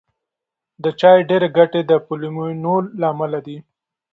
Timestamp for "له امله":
2.99-3.39